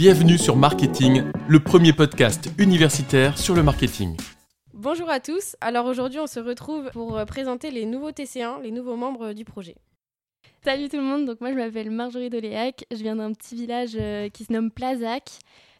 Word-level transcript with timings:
Bienvenue 0.00 0.38
sur 0.38 0.56
Marketing, 0.56 1.24
le 1.46 1.60
premier 1.60 1.92
podcast 1.92 2.48
universitaire 2.56 3.36
sur 3.36 3.54
le 3.54 3.62
marketing. 3.62 4.16
Bonjour 4.72 5.10
à 5.10 5.20
tous, 5.20 5.56
alors 5.60 5.84
aujourd'hui 5.84 6.18
on 6.18 6.26
se 6.26 6.40
retrouve 6.40 6.88
pour 6.92 7.18
euh, 7.18 7.26
présenter 7.26 7.70
les 7.70 7.84
nouveaux 7.84 8.10
TC1, 8.10 8.62
les 8.62 8.70
nouveaux 8.70 8.96
membres 8.96 9.34
du 9.34 9.44
projet. 9.44 9.76
Salut 10.64 10.88
tout 10.88 10.96
le 10.96 11.02
monde, 11.02 11.26
donc 11.26 11.42
moi 11.42 11.50
je 11.50 11.56
m'appelle 11.56 11.90
Marjorie 11.90 12.30
Doléac, 12.30 12.86
je 12.90 12.96
viens 12.96 13.16
d'un 13.16 13.34
petit 13.34 13.54
village 13.54 13.90
euh, 14.00 14.30
qui 14.30 14.44
se 14.44 14.54
nomme 14.54 14.70
Plazac. 14.70 15.32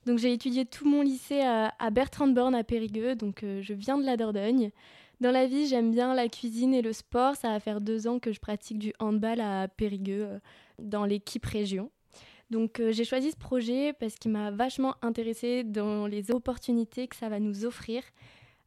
Donc 0.04 0.18
j'ai 0.18 0.34
étudié 0.34 0.66
tout 0.66 0.86
mon 0.86 1.00
lycée 1.00 1.40
à, 1.40 1.90
Bertrand 1.90 2.28
Born 2.28 2.54
à 2.54 2.62
Périgueux, 2.62 3.14
donc 3.14 3.42
euh, 3.42 3.62
je 3.62 3.72
viens 3.72 3.96
de 3.96 4.04
la 4.04 4.18
Dordogne. 4.18 4.70
Dans 5.22 5.30
la 5.30 5.46
vie, 5.46 5.66
j'aime 5.66 5.92
bien 5.92 6.12
la 6.12 6.28
cuisine 6.28 6.74
et 6.74 6.82
le 6.82 6.92
sport. 6.92 7.36
Ça 7.36 7.48
va 7.48 7.58
faire 7.58 7.80
deux 7.80 8.06
ans 8.06 8.18
que 8.18 8.32
je 8.32 8.40
pratique 8.40 8.78
du 8.78 8.92
handball 8.98 9.40
à 9.40 9.66
Périgueux, 9.68 10.26
euh, 10.26 10.38
dans 10.78 11.06
l'équipe 11.06 11.46
région. 11.46 11.90
Donc 12.50 12.80
euh, 12.80 12.92
j'ai 12.92 13.04
choisi 13.04 13.30
ce 13.30 13.36
projet 13.36 13.92
parce 13.92 14.16
qu'il 14.16 14.32
m'a 14.32 14.50
vachement 14.50 14.96
intéressée 15.02 15.62
dans 15.64 16.06
les 16.06 16.30
opportunités 16.30 17.06
que 17.06 17.16
ça 17.16 17.28
va 17.28 17.38
nous 17.38 17.64
offrir, 17.64 18.02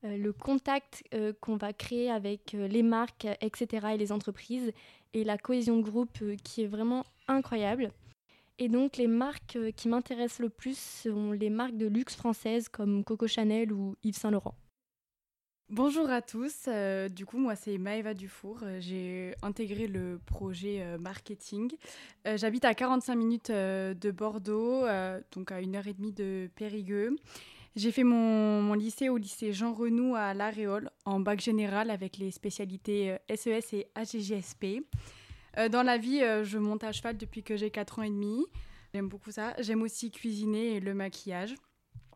euh, 0.06 0.18
le 0.18 0.32
contact 0.34 1.04
qu'on 1.42 1.58
va 1.58 1.74
créer 1.74 2.10
avec 2.10 2.54
les 2.54 2.84
marques, 2.84 3.28
etc. 3.42 3.88
et 3.94 3.98
les 3.98 4.12
entreprises, 4.12 4.72
et 5.14 5.24
la 5.24 5.38
cohésion 5.38 5.78
de 5.78 5.84
groupe 5.84 6.24
qui 6.44 6.64
est 6.64 6.68
vraiment 6.68 7.06
incroyable. 7.28 7.92
Et 8.60 8.70
donc 8.70 8.98
les 8.98 9.08
marques 9.08 9.58
qui 9.76 9.88
m'intéressent 9.88 10.40
le 10.40 10.50
plus 10.50 10.78
sont 10.78 11.32
les 11.32 11.50
marques 11.50 11.78
de 11.78 11.88
luxe 11.88 12.16
françaises 12.16 12.70
comme 12.70 13.04
Coco 13.04 13.28
Chanel 13.28 13.74
ou 13.74 13.96
Yves 14.04 14.18
Saint 14.18 14.32
Laurent. 14.32 14.56
Bonjour 15.70 16.10
à 16.10 16.22
tous, 16.22 16.66
euh, 16.68 17.08
du 17.08 17.26
coup 17.26 17.38
moi 17.38 17.56
c'est 17.56 17.78
Maëva 17.78 18.14
Dufour, 18.14 18.60
euh, 18.64 18.78
j'ai 18.82 19.34
intégré 19.42 19.88
le 19.88 20.20
projet 20.26 20.82
euh, 20.82 20.98
marketing. 20.98 21.72
J'habite 22.36 22.66
à 22.66 22.76
45 22.76 23.16
minutes 23.16 23.52
de 23.52 24.12
Bordeaux, 24.12 24.86
donc 25.32 25.52
à 25.52 25.62
une 25.62 25.76
heure 25.76 25.88
et 25.88 25.94
demie 25.94 26.12
de 26.12 26.50
Périgueux. 26.56 27.16
J'ai 27.76 27.92
fait 27.92 28.04
mon, 28.04 28.74
lycée 28.74 29.10
au 29.10 29.18
lycée 29.18 29.52
Jean 29.52 29.74
Renoux 29.74 30.16
à 30.16 30.34
La 30.34 30.50
Réole 30.52 30.90
en 31.06 31.20
bac 31.20 31.42
général 31.42 31.90
avec 31.90 32.18
les 32.18 32.32
spécialités 32.32 33.18
SES 33.34 33.74
e 33.74 33.76
et 33.76 33.88
AGGSP. 33.96 34.86
dans 35.72 35.84
la 35.84 35.98
vie, 35.98 36.22
je 36.44 36.58
monte 36.58 36.84
à 36.84 36.92
cheval 36.92 37.18
depuis 37.18 37.44
que 37.44 37.58
j'ai 37.58 37.72
4 37.72 38.00
ans 38.00 38.04
et 38.04 38.10
demi. 38.10 38.46
J'aime 38.94 39.10
beaucoup 39.10 39.32
ça. 39.32 39.54
J'aime 39.60 39.82
aussi 39.82 40.12
cuisiner 40.12 40.76
et 40.76 40.80
le 40.80 40.94
maquillage. 40.94 41.56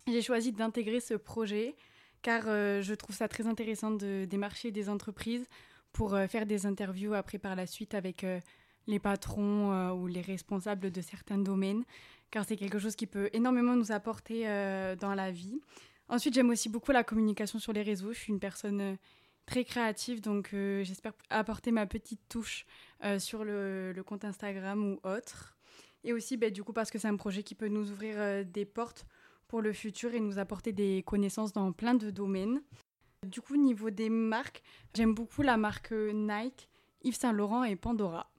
J'ai 0.08 0.22
choisi 0.22 0.52
d'intégrer 0.54 1.00
ce 1.00 1.16
projet 1.16 1.76
car 2.22 2.44
euh, 2.48 2.82
je 2.82 2.94
trouve 2.94 3.16
ça 3.16 3.28
très 3.28 3.48
intéressant 3.48 3.92
de 3.92 4.26
démarcher 4.26 4.72
des 4.72 4.90
entreprises 4.90 5.48
pour 5.94 6.14
euh, 6.14 6.28
faire 6.28 6.46
des 6.46 6.66
interviews 6.66 7.14
après 7.14 7.38
par 7.38 7.56
la 7.56 7.66
suite 7.66 7.94
avec 7.94 8.24
euh, 8.24 8.40
les 8.88 9.00
patrons 9.00 9.92
ou 9.92 10.08
les 10.08 10.22
responsables 10.22 10.92
de 10.92 11.02
certains 11.02 11.38
domaines, 11.38 11.84
car 12.32 12.46
c'est 12.46 12.56
quelque 12.56 12.80
chose 12.80 12.96
qui 12.96 13.06
peut 13.06 13.30
énormément 13.34 13.76
nous 13.76 13.92
apporter 13.92 14.46
dans 14.98 15.14
la 15.14 15.30
vie. 15.30 15.60
Ensuite, 16.08 16.34
j'aime 16.34 16.50
aussi 16.50 16.70
beaucoup 16.70 16.94
la 16.94 17.04
communication 17.04 17.60
sur 17.60 17.74
les 17.74 17.82
réseaux. 17.82 18.14
Je 18.14 18.20
suis 18.20 18.32
une 18.32 18.40
personne 18.40 18.98
très 19.46 19.66
créative, 19.66 20.22
donc 20.22 20.52
j'espère 20.54 21.12
apporter 21.30 21.72
ma 21.72 21.86
petite 21.86 22.22
touche 22.30 22.66
sur 23.18 23.44
le, 23.44 24.02
compte 24.06 24.24
Instagram 24.24 24.94
ou 24.94 25.02
autre. 25.04 25.58
Et 26.06 26.14
aussi, 26.14 26.38
bah, 26.38 26.50
du 26.50 26.64
coup, 26.64 26.72
parce 26.72 26.90
que 26.90 26.98
c'est 26.98 27.10
un 27.10 27.18
projet 27.18 27.44
qui 27.44 27.56
peut 27.56 27.68
nous 27.68 27.92
ouvrir 27.92 28.46
des 28.46 28.64
portes 28.64 29.06
pour 29.48 29.62
le 29.62 29.74
futur 29.74 30.14
et 30.14 30.20
nous 30.20 30.40
apporter 30.40 30.74
des 30.74 31.04
connaissances 31.04 31.54
dans 31.54 31.72
plein 31.72 31.96
de 31.96 32.10
domaines. 32.10 32.62
Du 33.26 33.42
coup, 33.42 33.58
niveau 33.58 33.90
des 33.90 34.10
marques, 34.10 34.62
j'aime 34.94 35.14
beaucoup 35.14 35.42
la 35.42 35.58
marque 35.58 35.92
Nike, 35.92 36.70
Yves 37.04 37.18
Saint 37.18 37.32
Laurent 37.34 37.64
et 37.64 37.76
Pandora. 37.76 38.30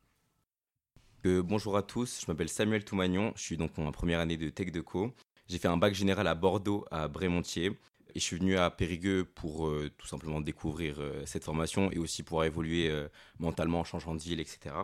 Euh, 1.27 1.43
bonjour 1.43 1.77
à 1.77 1.83
tous, 1.83 2.21
je 2.25 2.31
m'appelle 2.31 2.49
Samuel 2.49 2.85
Toumagnon, 2.85 3.33
je 3.35 3.43
suis 3.43 3.57
donc 3.57 3.77
en 3.79 3.91
première 3.91 4.21
année 4.21 4.37
de 4.37 4.51
Tech 4.51 4.71
Co. 4.85 5.13
J'ai 5.49 5.59
fait 5.59 5.69
un 5.69 5.77
bac 5.77 5.95
général 5.95 6.29
à 6.29 6.35
Bordeaux, 6.35 6.85
à 6.91 7.09
Brémontier, 7.09 7.73
et 8.15 8.21
je 8.21 8.21
suis 8.21 8.37
venu 8.37 8.57
à 8.57 8.71
Périgueux 8.71 9.25
pour 9.25 9.67
euh, 9.67 9.91
tout 9.99 10.07
simplement 10.07 10.41
découvrir 10.41 10.97
euh, 11.01 11.25
cette 11.27 11.45
formation 11.45 11.91
et 11.91 11.99
aussi 11.99 12.23
pour 12.23 12.45
évoluer 12.45 12.95
mentalement 13.39 13.81
en 13.81 13.85
changeant 13.85 14.15
de 14.15 14.21
ville, 14.21 14.41
etc. 14.41 14.75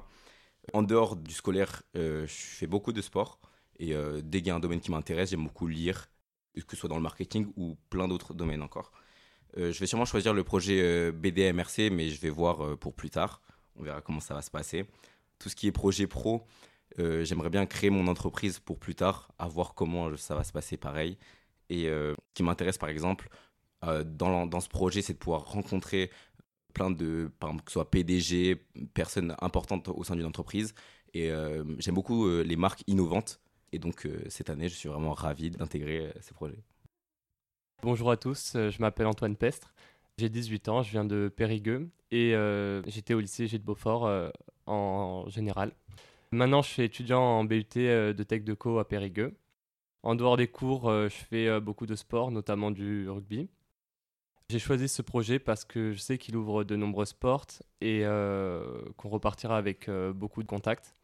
En 0.72 0.82
dehors 0.82 1.14
du 1.16 1.32
scolaire, 1.32 1.82
je 1.94 2.26
fais 2.26 2.66
beaucoup 2.66 2.92
de 2.92 3.02
sport, 3.02 3.38
et 3.78 3.94
dès 4.22 4.38
qu'il 4.38 4.48
y 4.48 4.50
a 4.50 4.54
un 4.54 4.60
domaine 4.60 4.80
qui 4.80 4.90
m'intéresse, 4.90 5.30
j'aime 5.30 5.44
beaucoup 5.44 5.66
lire, 5.66 6.08
que 6.62 6.74
ce 6.74 6.76
soit 6.76 6.88
dans 6.88 6.96
le 6.96 7.02
marketing 7.02 7.52
ou 7.56 7.76
plein 7.90 8.08
d'autres 8.08 8.34
domaines 8.34 8.62
encore. 8.62 8.92
Euh, 9.56 9.72
je 9.72 9.78
vais 9.78 9.86
sûrement 9.86 10.04
choisir 10.04 10.34
le 10.34 10.42
projet 10.42 10.80
euh, 10.82 11.12
BDMRC, 11.12 11.90
mais 11.90 12.08
je 12.08 12.20
vais 12.20 12.30
voir 12.30 12.64
euh, 12.64 12.76
pour 12.76 12.94
plus 12.94 13.10
tard. 13.10 13.40
On 13.76 13.82
verra 13.82 14.00
comment 14.00 14.20
ça 14.20 14.34
va 14.34 14.42
se 14.42 14.50
passer. 14.50 14.84
Tout 15.38 15.48
ce 15.48 15.56
qui 15.56 15.66
est 15.66 15.72
projet 15.72 16.06
pro, 16.06 16.46
j'aimerais 16.96 17.50
bien 17.50 17.66
créer 17.66 17.90
mon 17.90 18.06
entreprise 18.06 18.60
pour 18.60 18.78
plus 18.78 18.94
tard, 18.94 19.32
à 19.36 19.48
voir 19.48 19.74
comment 19.74 20.16
ça 20.16 20.36
va 20.36 20.44
se 20.44 20.52
passer 20.52 20.76
pareil. 20.76 21.18
Et 21.70 21.86
ce 21.86 22.14
qui 22.34 22.44
m'intéresse 22.44 22.78
par 22.78 22.88
exemple 22.88 23.28
dans, 23.82 24.46
dans, 24.46 24.60
ce 24.60 24.68
projet, 24.68 25.02
c'est 25.02 25.14
de 25.14 25.18
pouvoir 25.18 25.44
rencontrer 25.44 26.12
plein 26.72 26.92
de, 26.92 27.32
par 27.40 27.50
exemple, 27.50 27.64
que 27.64 27.72
ce 27.72 27.74
soit 27.74 27.90
PDG, 27.90 28.64
personnes 28.94 29.34
importantes 29.40 29.88
au 29.88 30.04
sein 30.04 30.14
d'une 30.14 30.24
entreprise. 30.24 30.72
Et 31.14 31.30
j'aime 31.78 31.94
beaucoup 31.94 32.28
les 32.28 32.56
marques 32.56 32.84
innovantes 32.86 33.40
et 33.74 33.78
donc 33.78 34.06
euh, 34.06 34.22
cette 34.28 34.50
année, 34.50 34.68
je 34.68 34.74
suis 34.74 34.88
vraiment 34.88 35.12
ravi 35.12 35.50
d'intégrer 35.50 36.06
euh, 36.06 36.12
ces 36.20 36.32
projets. 36.32 36.62
Bonjour 37.82 38.10
à 38.10 38.16
tous, 38.16 38.54
euh, 38.54 38.70
je 38.70 38.80
m'appelle 38.80 39.06
Antoine 39.06 39.36
Pestre. 39.36 39.74
J'ai 40.16 40.28
18 40.28 40.68
ans, 40.68 40.82
je 40.82 40.92
viens 40.92 41.04
de 41.04 41.28
Périgueux 41.28 41.88
et 42.12 42.34
j'étais 42.86 43.14
au 43.14 43.20
lycée 43.20 43.48
Gilles 43.48 43.64
Beaufort 43.64 44.30
en 44.66 45.24
général. 45.26 45.72
Maintenant, 46.30 46.62
je 46.62 46.68
suis 46.68 46.82
étudiant 46.84 47.20
en 47.20 47.42
BUT 47.42 47.64
de 47.74 48.22
Tech 48.22 48.44
de 48.44 48.54
Co 48.54 48.78
à 48.78 48.86
Périgueux. 48.86 49.34
En 50.04 50.14
dehors 50.14 50.36
des 50.36 50.46
cours, 50.46 50.88
je 50.88 51.08
fais 51.08 51.60
beaucoup 51.60 51.86
de 51.86 51.96
sport, 51.96 52.30
notamment 52.30 52.70
du 52.70 53.10
rugby. 53.10 53.48
J'ai 54.50 54.60
choisi 54.60 54.86
ce 54.86 55.02
projet 55.02 55.40
parce 55.40 55.64
que 55.64 55.90
je 55.90 55.98
sais 55.98 56.16
qu'il 56.16 56.36
ouvre 56.36 56.62
de 56.62 56.76
nombreuses 56.76 57.12
portes 57.12 57.64
et 57.80 58.04
qu'on 58.96 59.08
repartira 59.08 59.58
avec 59.58 59.90
beaucoup 59.90 60.44
de 60.44 60.48
contacts. 60.48 60.94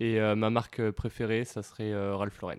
Et 0.00 0.20
euh, 0.20 0.34
ma 0.34 0.50
marque 0.50 0.90
préférée, 0.90 1.44
ça 1.44 1.62
serait 1.62 1.92
euh, 1.92 2.16
Ralph 2.16 2.40
Lauren. 2.40 2.58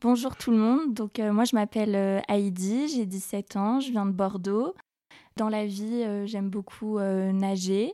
Bonjour 0.00 0.36
tout 0.36 0.50
le 0.50 0.56
monde, 0.56 0.94
donc 0.94 1.18
euh, 1.18 1.32
moi 1.32 1.44
je 1.44 1.56
m'appelle 1.56 2.22
Heidi, 2.28 2.88
j'ai 2.88 3.04
17 3.04 3.56
ans, 3.56 3.80
je 3.80 3.90
viens 3.90 4.06
de 4.06 4.12
Bordeaux. 4.12 4.74
Dans 5.36 5.48
la 5.48 5.66
vie, 5.66 6.04
j'aime 6.26 6.50
beaucoup 6.50 6.98
nager. 6.98 7.92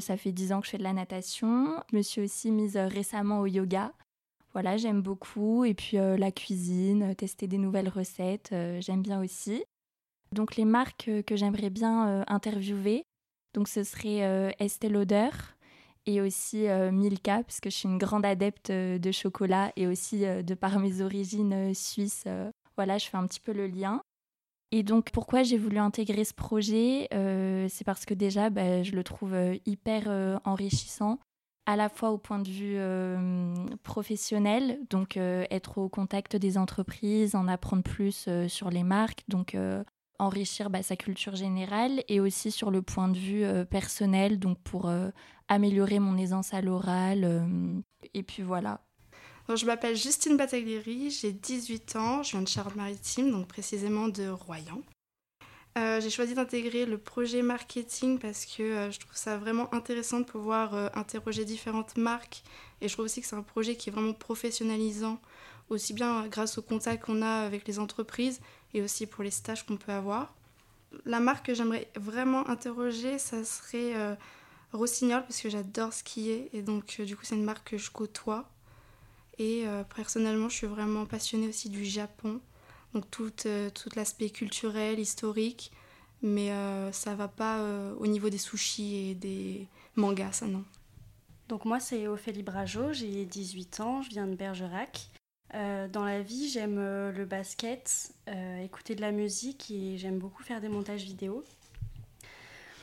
ça 0.00 0.16
fait 0.16 0.32
10 0.32 0.52
ans 0.52 0.60
que 0.60 0.66
je 0.66 0.70
fais 0.70 0.78
de 0.78 0.82
la 0.82 0.94
natation. 0.94 1.76
Je 1.90 1.96
me 1.98 2.02
suis 2.02 2.22
aussi 2.22 2.50
mise 2.50 2.78
récemment 2.78 3.40
au 3.40 3.46
yoga. 3.46 3.92
Voilà, 4.54 4.78
j'aime 4.78 5.02
beaucoup. 5.02 5.66
Et 5.66 5.74
puis 5.74 5.98
la 5.98 6.32
cuisine, 6.32 7.14
tester 7.14 7.46
des 7.46 7.58
nouvelles 7.58 7.90
recettes, 7.90 8.54
j'aime 8.80 9.02
bien 9.02 9.22
aussi. 9.22 9.64
Donc 10.32 10.56
les 10.56 10.64
marques 10.64 11.10
que 11.26 11.36
j'aimerais 11.36 11.68
bien 11.68 12.24
interviewer, 12.26 13.04
donc 13.52 13.68
ce 13.68 13.84
serait 13.84 14.54
Estée 14.58 14.88
Lauder, 14.88 15.28
et 16.06 16.20
aussi 16.20 16.68
euh, 16.68 16.90
Milka, 16.90 17.42
puisque 17.44 17.66
je 17.66 17.76
suis 17.76 17.88
une 17.88 17.98
grande 17.98 18.26
adepte 18.26 18.70
euh, 18.70 18.98
de 18.98 19.12
chocolat 19.12 19.72
et 19.76 19.86
aussi 19.86 20.24
euh, 20.24 20.42
de 20.42 20.54
par 20.54 20.78
mes 20.78 21.00
origines 21.00 21.74
suisses. 21.74 22.26
voilà, 22.76 22.98
je 22.98 23.06
fais 23.06 23.16
un 23.16 23.26
petit 23.26 23.40
peu 23.40 23.52
le 23.52 23.66
lien. 23.66 24.02
Et 24.70 24.82
donc, 24.82 25.10
pourquoi 25.10 25.42
j'ai 25.42 25.58
voulu 25.58 25.78
intégrer 25.78 26.24
ce 26.24 26.32
projet 26.32 27.06
C'est 27.68 27.84
parce 27.84 28.06
que 28.06 28.14
déjà, 28.14 28.48
bah, 28.48 28.82
je 28.82 28.92
le 28.92 29.04
trouve 29.04 29.36
hyper 29.66 30.40
enrichissant, 30.46 31.18
à 31.66 31.76
la 31.76 31.90
fois 31.90 32.10
au 32.10 32.16
point 32.16 32.38
de 32.38 32.48
vue 32.48 32.78
professionnel, 33.82 34.80
donc 34.88 35.18
être 35.18 35.76
au 35.76 35.90
contact 35.90 36.36
des 36.36 36.56
entreprises, 36.56 37.34
en 37.34 37.48
apprendre 37.48 37.82
plus 37.82 38.30
sur 38.48 38.70
les 38.70 38.82
marques, 38.82 39.24
donc 39.28 39.54
enrichir 40.22 40.70
bah, 40.70 40.82
sa 40.82 40.96
culture 40.96 41.34
générale 41.34 42.04
et 42.08 42.20
aussi 42.20 42.50
sur 42.50 42.70
le 42.70 42.80
point 42.80 43.08
de 43.08 43.18
vue 43.18 43.44
euh, 43.44 43.64
personnel, 43.64 44.38
donc 44.38 44.58
pour 44.62 44.88
euh, 44.88 45.10
améliorer 45.48 45.98
mon 45.98 46.16
aisance 46.16 46.54
à 46.54 46.60
l'oral. 46.60 47.24
Euh, 47.24 47.80
et 48.14 48.22
puis 48.22 48.42
voilà. 48.42 48.80
je 49.54 49.66
m'appelle 49.66 49.96
Justine 49.96 50.36
Bataglieri, 50.36 51.10
j'ai 51.10 51.32
18 51.32 51.96
ans, 51.96 52.22
je 52.22 52.32
viens 52.32 52.42
de 52.42 52.48
Charente-Maritime, 52.48 53.32
donc 53.32 53.48
précisément 53.48 54.08
de 54.08 54.28
Royan. 54.28 54.82
j'ai 55.76 56.10
choisi 56.10 56.34
d'intégrer 56.34 56.86
le 56.86 56.98
projet 56.98 57.42
marketing 57.42 58.18
parce 58.18 58.46
que 58.46 58.90
je 58.90 58.98
trouve 59.00 59.16
ça 59.16 59.38
vraiment 59.38 59.72
intéressant 59.74 60.20
de 60.20 60.24
pouvoir 60.24 60.74
interroger 60.96 61.44
différentes 61.44 61.96
marques 61.96 62.42
et 62.80 62.88
je 62.88 62.92
trouve 62.92 63.06
aussi 63.06 63.20
que 63.20 63.26
c'est 63.26 63.36
un 63.36 63.42
projet 63.42 63.76
qui 63.76 63.88
est 63.88 63.92
vraiment 63.92 64.12
professionnalisant, 64.12 65.18
aussi 65.70 65.94
bien 65.94 66.26
grâce 66.28 66.58
au 66.58 66.62
contact 66.62 67.04
qu'on 67.04 67.22
a 67.22 67.44
avec 67.46 67.66
les 67.66 67.78
entreprises 67.78 68.40
et 68.74 68.82
aussi 68.82 69.06
pour 69.06 69.22
les 69.24 69.30
stages 69.30 69.64
qu'on 69.64 69.76
peut 69.76 69.92
avoir. 69.92 70.34
La 71.04 71.20
marque 71.20 71.46
que 71.46 71.54
j'aimerais 71.54 71.88
vraiment 71.96 72.46
interroger, 72.48 73.18
ça 73.18 73.44
serait 73.44 73.94
euh, 73.96 74.14
Rossignol 74.72 75.22
parce 75.22 75.40
que 75.40 75.48
j'adore 75.48 75.92
skier 75.92 76.50
et 76.52 76.62
donc 76.62 76.96
euh, 77.00 77.04
du 77.04 77.16
coup 77.16 77.24
c'est 77.24 77.34
une 77.34 77.44
marque 77.44 77.70
que 77.70 77.78
je 77.78 77.90
côtoie. 77.90 78.48
Et 79.38 79.66
euh, 79.66 79.82
personnellement, 79.96 80.48
je 80.48 80.56
suis 80.56 80.66
vraiment 80.66 81.06
passionnée 81.06 81.48
aussi 81.48 81.70
du 81.70 81.84
Japon, 81.84 82.40
donc 82.92 83.10
tout, 83.10 83.30
tout 83.30 83.88
l'aspect 83.96 84.28
culturel, 84.28 85.00
historique, 85.00 85.72
mais 86.20 86.52
ça 86.92 87.14
va 87.14 87.28
pas 87.28 87.64
au 87.98 88.06
niveau 88.06 88.28
des 88.28 88.38
sushis 88.38 89.10
et 89.10 89.14
des 89.14 89.66
mangas, 89.96 90.32
ça 90.32 90.46
non. 90.46 90.62
Donc 91.48 91.64
moi 91.64 91.80
c'est 91.80 92.06
Ophélie 92.06 92.42
Brageau, 92.42 92.92
j'ai 92.92 93.24
18 93.24 93.80
ans, 93.80 94.02
je 94.02 94.10
viens 94.10 94.26
de 94.26 94.34
Bergerac. 94.34 95.08
Dans 95.52 96.04
la 96.04 96.22
vie, 96.22 96.48
j'aime 96.48 96.76
le 96.76 97.24
basket, 97.24 98.12
écouter 98.62 98.94
de 98.94 99.00
la 99.00 99.12
musique 99.12 99.70
et 99.70 99.98
j'aime 99.98 100.18
beaucoup 100.18 100.42
faire 100.42 100.60
des 100.60 100.68
montages 100.68 101.02
vidéo. 101.02 101.44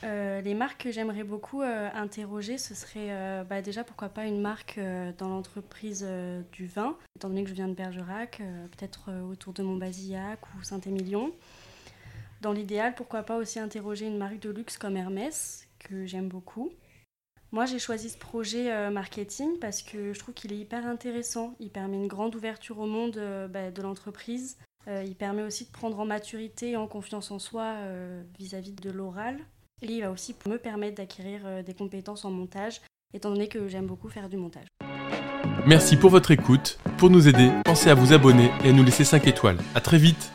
Euh, 0.02 0.40
les 0.40 0.54
marques 0.54 0.84
que 0.84 0.90
j'aimerais 0.90 1.24
beaucoup 1.24 1.60
euh, 1.62 1.90
interroger, 1.92 2.56
ce 2.56 2.74
serait 2.74 3.10
euh, 3.10 3.44
bah, 3.44 3.60
déjà 3.60 3.84
pourquoi 3.84 4.08
pas 4.08 4.24
une 4.24 4.40
marque 4.40 4.80
dans 5.18 5.28
l'entreprise 5.28 6.06
du 6.52 6.66
vin, 6.66 6.96
étant 7.16 7.28
donné 7.28 7.42
que 7.42 7.50
je 7.50 7.54
viens 7.54 7.68
de 7.68 7.74
Bergerac, 7.74 8.38
peut-être 8.38 9.10
autour 9.30 9.52
de 9.52 9.62
Montbazillac 9.62 10.38
ou 10.54 10.62
Saint-Émilion. 10.62 11.32
Dans 12.40 12.52
l'idéal, 12.52 12.94
pourquoi 12.94 13.22
pas 13.22 13.36
aussi 13.36 13.58
interroger 13.58 14.06
une 14.06 14.16
marque 14.16 14.40
de 14.40 14.50
luxe 14.50 14.78
comme 14.78 14.96
Hermès, 14.96 15.68
que 15.78 16.06
j'aime 16.06 16.28
beaucoup. 16.28 16.70
Moi, 17.52 17.66
j'ai 17.66 17.78
choisi 17.78 18.10
ce 18.10 18.18
projet 18.18 18.90
marketing 18.90 19.58
parce 19.60 19.82
que 19.82 20.12
je 20.12 20.18
trouve 20.18 20.34
qu'il 20.34 20.52
est 20.52 20.58
hyper 20.58 20.86
intéressant. 20.86 21.56
Il 21.58 21.70
permet 21.70 21.96
une 21.96 22.06
grande 22.06 22.34
ouverture 22.34 22.78
au 22.78 22.86
monde 22.86 23.20
bah, 23.50 23.70
de 23.70 23.82
l'entreprise. 23.82 24.56
il 24.86 25.16
permet 25.16 25.42
aussi 25.42 25.64
de 25.64 25.70
prendre 25.70 25.98
en 25.98 26.06
maturité 26.06 26.70
et 26.70 26.76
en 26.76 26.86
confiance 26.86 27.30
en 27.30 27.38
soi 27.38 27.74
vis 28.38 28.54
à 28.54 28.60
-vis 28.60 28.80
de 28.80 28.90
l'oral. 28.90 29.40
Et 29.82 29.92
il 29.92 30.02
va 30.02 30.10
aussi 30.10 30.36
me 30.46 30.58
permettre 30.58 30.96
d'acquérir 30.96 31.40
euh, 31.44 31.62
des 31.62 31.74
compétences 31.74 32.24
en 32.24 32.30
montage, 32.30 32.80
étant 33.14 33.30
donné 33.30 33.48
que 33.48 33.68
j'aime 33.68 33.86
beaucoup 33.86 34.08
faire 34.08 34.28
du 34.28 34.36
montage. 34.36 34.66
Merci 35.66 35.96
pour 35.96 36.10
votre 36.10 36.30
écoute. 36.30 36.78
Pour 36.98 37.10
nous 37.10 37.28
aider, 37.28 37.50
pensez 37.64 37.88
à 37.90 37.94
vous 37.94 38.12
abonner 38.12 38.50
et 38.64 38.70
à 38.70 38.72
nous 38.72 38.84
laisser 38.84 39.04
5 39.04 39.26
étoiles. 39.26 39.58
A 39.74 39.80
très 39.80 39.98
vite 39.98 40.32